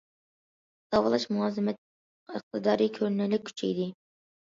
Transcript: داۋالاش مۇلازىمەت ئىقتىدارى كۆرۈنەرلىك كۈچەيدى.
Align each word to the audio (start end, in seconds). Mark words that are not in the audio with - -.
داۋالاش 0.95 1.27
مۇلازىمەت 1.35 1.83
ئىقتىدارى 2.41 2.91
كۆرۈنەرلىك 3.01 3.51
كۈچەيدى. 3.53 3.93